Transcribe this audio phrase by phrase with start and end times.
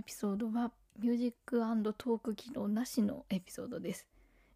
[0.00, 4.06] エピソードは Music Talk 機能なしのエピソードです。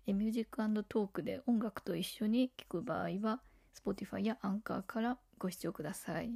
[0.06, 3.40] え Music Talk で音楽と一緒に聴く場合は
[3.79, 6.30] Spotify やアンカーからご視聴ください。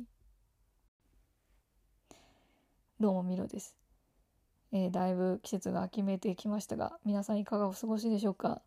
[3.00, 3.74] どうもミロです、
[4.72, 8.60] えー、だいぶ季節が秋めいてきましたが皆さんいかがお過ごしでしょうか？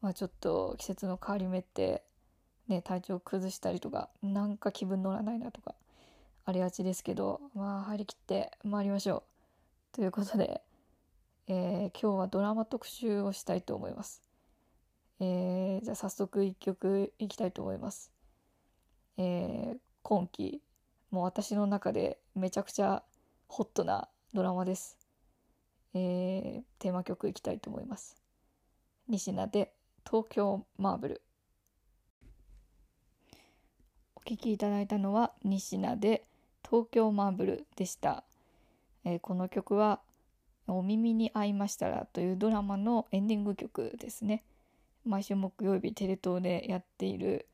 [0.00, 2.04] まあちょっと季節の変わり目って
[2.68, 5.74] ね体調崩したりとかなんか気分乗らないなとか
[6.44, 9.35] ありがちですけどまあ張り切って参りましょう。
[9.96, 10.60] ということで、
[11.48, 14.20] えー、今日はドラマ特集をしたいと思います。
[15.20, 18.12] えー、じゃあ早速一曲いきたいと思います。
[19.16, 20.60] えー、今期
[21.10, 23.04] もう私の中でめちゃくちゃ
[23.48, 24.98] ホットなドラマです。
[25.94, 28.18] えー、テーマ曲いきたいと思います。
[29.08, 29.72] 西名で
[30.06, 31.22] 東京マーブル。
[34.14, 36.26] お聴きいただいたのは西名で
[36.62, 38.25] 東京マーブルでした。
[39.06, 40.00] えー、この曲は
[40.66, 44.42] 「お耳に合いましたら」というドラマのエンディング曲ですね。
[45.04, 47.46] 毎週木曜日テレ東でやっている、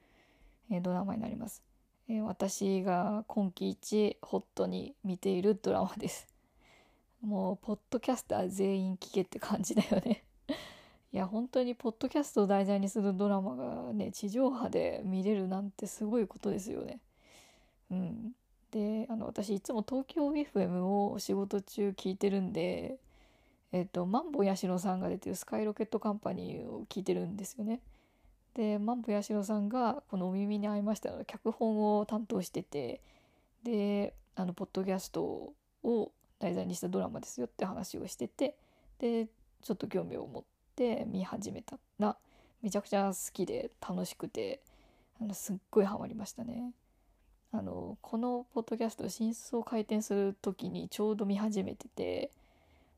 [0.71, 1.63] えー、ドラマになります、
[2.09, 6.27] えー、私が今季一ホットに見ているドラマです。
[7.21, 10.25] もうポッドキャスター全員聞けって感じだよね。
[11.13, 16.99] いや本当にポッドキャストを題材にするドラマがね地上波で見れるなんてすごいことですよね。
[17.91, 18.35] うん。
[18.73, 22.99] であの私いつも東京 FM をお仕事中聞いてるんで
[23.71, 27.81] えっ、とマンボヤシロさんが出てるスカイロケットカンパニーを聞いてるんですよね。
[28.55, 33.01] でマンボヤシロさんがこの「お耳に合いました」の脚本を担当してて
[33.63, 38.57] であのポッドキャストを題材にしたドラマですよって話をしてて
[38.99, 39.29] で
[39.63, 40.45] ちょっと興味を持っ
[40.77, 42.17] て見始めたら
[42.61, 44.61] めちゃくちゃ好きで楽しくて
[45.19, 46.73] あのすっごいハマりましたね。
[47.53, 52.31] あのこのポッドキャスト真相を回転する時にちょうど見始めてて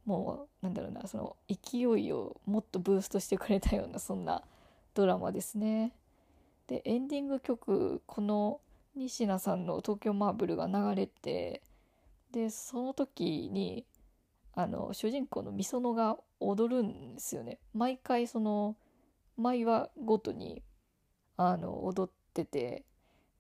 [0.06, 4.42] もうなんだろうなその勢いをもっとブーストしてくれたようなそんな
[4.94, 5.92] ドラマですね。
[6.68, 8.60] でエンディング曲この
[8.94, 11.60] 西名さんの「東京マーブル」が流れて
[12.30, 13.84] でその時に
[14.54, 17.58] あの主人公のみそのが踊るんですよね。
[17.72, 18.76] 毎回その
[19.36, 20.62] 毎話ごとに
[21.36, 22.84] あの踊ってて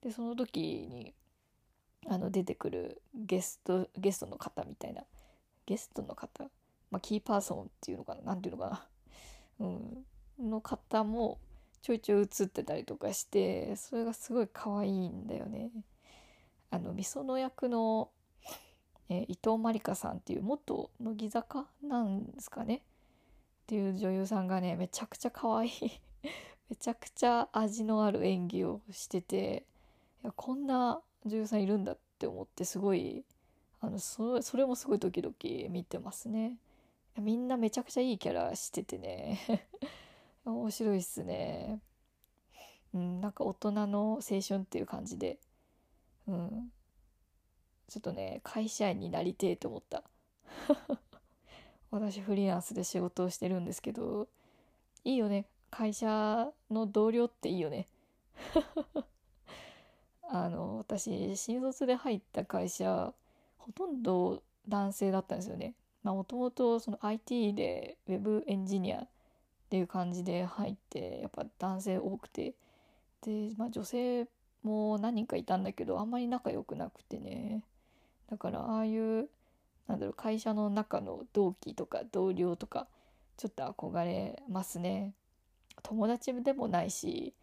[0.04, 1.14] でその時に
[2.06, 5.02] あの出てくるゲストゲストの方みたいな。
[5.66, 6.44] ゲストの方、
[6.90, 8.20] まあ、キーパーソンっていうのかな？
[8.24, 8.86] 何ていうのか
[9.60, 9.66] な、
[10.40, 11.38] うん、の方も
[11.82, 15.70] ちょいちょい映ってたりとかしてそれがすごい可愛いんだよね。
[16.70, 18.10] あのみその役の、
[19.08, 22.76] えー、伊藤まりかさんっていう元乃木坂なんですかね？
[22.76, 22.80] っ
[23.66, 25.72] ていう女優さんがねめちゃくちゃ可愛い。
[26.68, 29.66] めちゃくちゃ味のある演技をしてて
[30.24, 33.24] やこんな女優さんいるんだって思ってすごい
[33.80, 36.56] あのそそれもすごいドキドキ見てますね。
[37.18, 39.68] みんなめちゃくちゃいいキャラしててね。
[40.44, 41.80] 面白いっすね。
[42.94, 45.38] うんなんか大人の青春っていう感じで。
[46.26, 46.72] うん。
[47.88, 50.02] ちょっとね会社員になりてえと思った。
[51.90, 54.28] 私フリーランスで仕事をしてるんですけど
[55.04, 55.46] いいよね。
[55.70, 57.86] 会社の同僚っていいよね。
[60.34, 63.14] あの私新卒で入った会社
[63.56, 65.74] ほとんど男性だったんですよね。
[66.02, 69.08] もともと IT でウェブエンジニアっ
[69.70, 72.54] ていう感じで入ってやっぱ男性多くて。
[73.22, 74.26] で、まあ、女性
[74.64, 77.62] も何人かいたんだけどあんまり仲良くなくてね。
[78.28, 79.28] だからああいう
[79.86, 82.88] なんだろう会社の中の同期とか同僚とか
[83.36, 85.14] ちょっと憧れますね。
[85.82, 87.34] 友達でもないし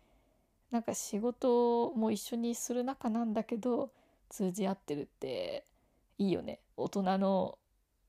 [0.72, 3.92] なんか仕事も一緒にする仲なんだけど
[4.30, 5.66] 通じ合ってるって
[6.18, 6.60] いいよね。
[6.78, 7.58] 大人の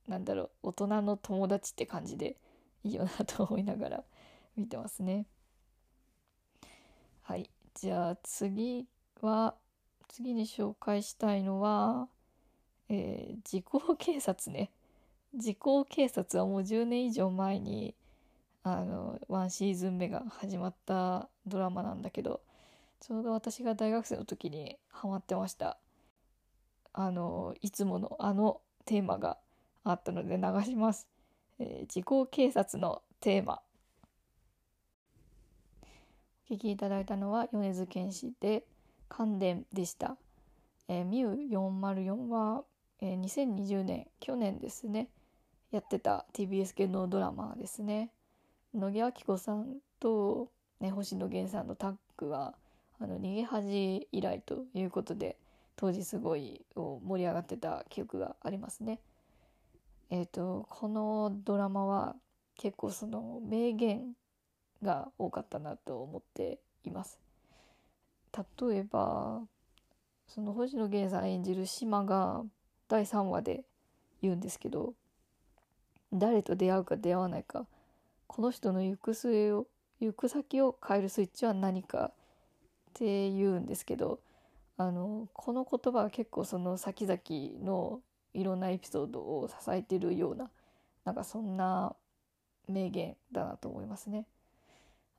[0.07, 2.37] なんだろう大人の友達って感じで
[2.85, 4.05] いいよなと思いながら
[4.57, 5.27] 見てますね。
[7.23, 7.51] はい。
[7.75, 8.87] じゃあ次
[9.21, 9.55] は
[10.09, 12.09] 次に紹介したいのは、
[12.89, 14.71] えー、時効警察ね。
[15.35, 17.95] 時効警察はもう10年以上前に
[18.63, 22.41] あのワンシーズン目が始まったドラマなんだけど
[23.03, 25.77] ちょうど私が大学生の時にハマってました。
[26.93, 29.39] あのいつものあのテーマが
[29.83, 31.09] あったので流します、
[31.59, 33.61] えー、時効警察のテーマ。
[36.49, 38.63] お聞きいただいたのは米津玄師で
[39.09, 40.17] 関電でした、
[40.87, 42.63] えー、ミュ404は、
[43.01, 45.09] えー、2020年去年ですね
[45.73, 48.11] やってた TBS 系のドラマですね。
[48.73, 52.55] 野木明子さんと、ね、星野源さんのタッグは
[53.03, 55.37] あの逃げ恥以来ということで
[55.77, 59.01] 当時すごい盛り上がってた記憶がありますね。
[60.11, 62.17] えっ、とこのドラマは
[62.57, 64.13] 結構その名言
[64.83, 67.19] が多かったなと思っています
[68.61, 69.41] 例えば
[70.27, 72.43] その星野源さん演じる島が
[72.89, 73.65] 第3話で
[74.21, 74.95] 言うんですけど
[76.13, 77.67] 誰と出会うか出会わないか
[78.27, 79.67] この人の行く末を
[80.01, 82.13] 行く先を変えるスイッチは何か
[82.93, 84.21] って言うんですけど
[84.77, 87.19] あのこの言葉は結構その先々
[87.65, 88.01] の
[88.35, 90.51] いろんなエピソードを支えてるような
[91.05, 91.95] なんかそんな
[92.69, 94.27] 名言だなと思いますね。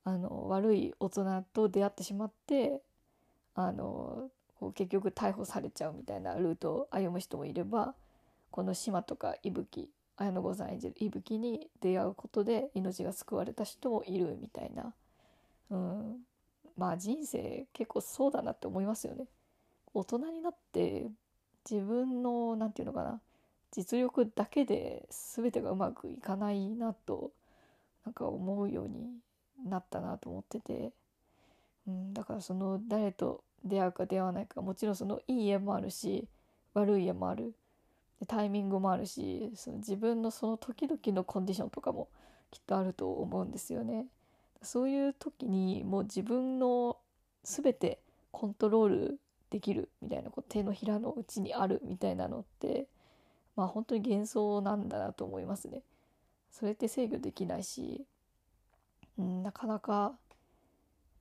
[0.06, 2.82] あの悪い大人と出会ってしまって
[3.56, 4.30] あの
[4.60, 7.96] こう結局逮捕されちゃうみたいなルートを歩む人もいれば
[8.52, 14.94] この島とか伊吹綾野剛さん演じる伊吹に出会うことで命が救われた人もいるみたいな、
[15.70, 16.18] うん、
[16.78, 19.26] まあ人生結構そうだなって思いますよね。
[19.94, 21.08] 大人になって
[21.70, 23.22] 自分の何て言うのかな
[23.72, 27.32] 実力だけで全てがうまくいかないなと
[28.06, 29.10] なんか思うように
[29.66, 30.92] なったなと思ってて、
[31.88, 36.28] うん、だからその誰と出会うか出会わないかもちろんそのいい家もあるし
[36.74, 37.54] 悪い家もある
[38.28, 42.10] タイミングもあるしその自分のその時々のコンディションとかも
[42.52, 44.06] きっとあると思うんですよね。
[44.64, 46.98] そういう時にもう自分の
[47.44, 48.00] 全て
[48.32, 49.20] コントロール
[49.50, 52.88] できるみたいなこう手のひらの内にあるみたいなのって
[53.56, 55.84] まあ本当に幻想なんだなと思いますね。
[56.52, 58.06] それって制御できないし、
[59.18, 60.14] うん、なかなか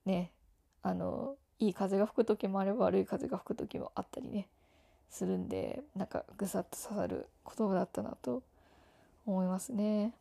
[0.05, 0.31] ね
[0.81, 4.47] あのいい風が吹く時もあれば悪い風が吹く時もあったりね
[5.09, 8.43] するんでなんかぐさっと刺さる言葉だったなと
[9.25, 10.13] 思いますね。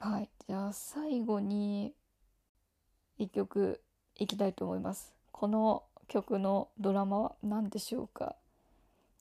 [0.00, 0.28] はい。
[0.46, 1.94] じゃあ最後に
[3.18, 3.80] 一曲
[4.16, 5.14] いきたいと思います。
[5.32, 8.36] この曲のドラマは何でしょうか、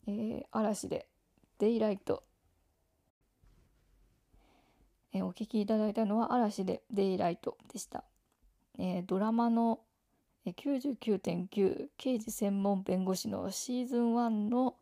[0.07, 1.07] えー、嵐で
[1.59, 2.23] 「デイライト」
[5.13, 8.03] えー、お聴きいただいたのは嵐で「デイライト」でした、
[8.77, 9.79] えー、ドラマの
[10.45, 14.75] 99.9刑事専門弁護士のシーズン1の、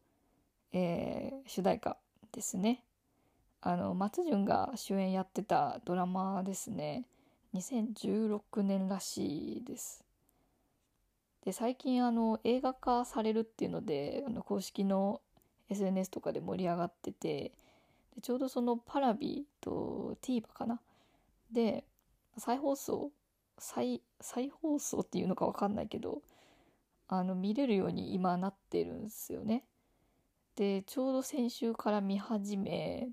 [0.74, 1.98] えー、主題歌
[2.34, 2.84] ですね。
[3.66, 7.06] あの松潤が主演やってたドラマですね。
[7.54, 10.04] 2016年らしいです。
[11.46, 15.22] で最近あの映画化されるっていうのであの公式の
[15.70, 17.54] SNS とかで盛り上がってて
[18.16, 20.82] でちょうどそのパラビと TVer かな？
[21.50, 21.86] で
[22.38, 23.12] 再放送
[23.58, 26.22] 再再放送っていうのか分かんないけど
[27.08, 29.64] あの見れるように今なってるんですよね。
[30.58, 33.08] でちょうど先週から見始め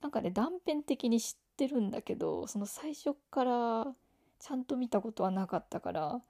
[0.00, 3.86] なんかね断片的に知ってるんだけどその最初から
[4.38, 6.20] ちゃんと見たことはなかったから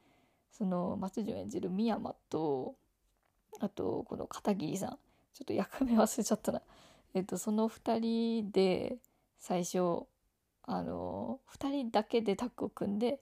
[0.52, 2.74] その松潤演じる深山と
[3.60, 4.98] あとこの片桐さん
[5.34, 6.62] ちょっと役名忘れちゃったな。
[7.14, 8.98] えっとその2人で
[9.38, 9.78] 最初
[10.64, 13.20] あの2人だけでタッグを組んで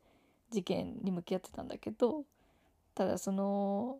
[0.51, 2.25] 事件に向き合ってたんだけど
[2.95, 3.99] ただその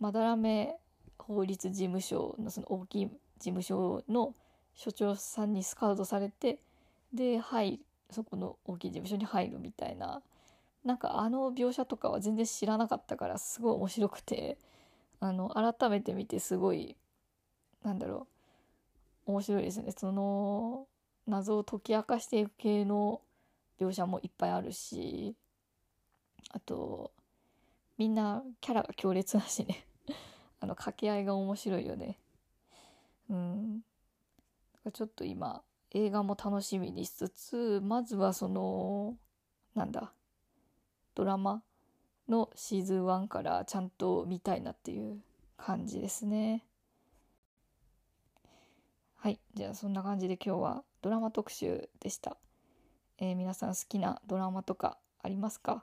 [0.00, 0.76] 斑目
[1.18, 4.34] 法律事務所のその大きい事務所の
[4.74, 6.58] 所長さんにスカウトされて
[7.12, 7.80] ではい
[8.10, 10.22] そこの大きい事務所に入るみたいな。
[10.84, 14.58] なんかあの描写とかは全然知らなかったからすごい面白くて
[15.18, 16.94] あの改めて見てすごい
[17.82, 18.26] なんだろ
[19.26, 19.92] う面白いですね。
[19.92, 20.86] その
[21.26, 23.22] 謎を解き明かしていく系の
[23.80, 25.34] 描写もいっぱいあるし
[26.50, 27.10] あと
[27.96, 29.86] みんなキャラが強烈だしね。
[30.60, 32.18] あの掛け合いが面白いよね。
[33.30, 33.84] うん。
[34.92, 35.62] ちょっと今
[35.92, 39.16] 映画も楽しみにしつつまずはその
[39.74, 40.12] なんだ
[41.14, 41.62] ドラマ
[42.28, 45.18] のシーズン1からちゃんと見たいなっていう
[45.56, 46.64] 感じですね。
[49.16, 52.36] はいじゃあそんな感じで今日はドラマ特集でした、
[53.16, 55.82] えー、皆さん好きなドラマとかありますか、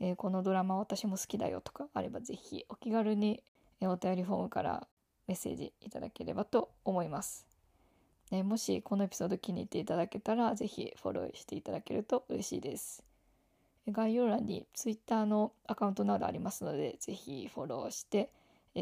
[0.00, 3.42] えー、このドラマ私も好きだよとかあればぜひお気軽に
[3.82, 4.88] お便りフォームから
[5.28, 7.46] メッセージいただければと思います、
[8.30, 13.02] ね、もしこのエピソード気に入っていただけたらぜひフォローしていただけると嬉しいです
[13.88, 18.30] 概要欄に Twitter のアカウントなどありますのでぜひフォローして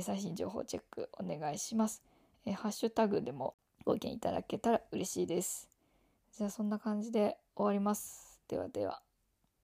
[0.00, 2.02] 最新情報チェックお願いします。
[2.46, 5.68] ハッシュタグでもご意見いただけたら嬉しいです。
[6.36, 8.40] じゃあそんな感じで終わります。
[8.48, 9.07] ではでは。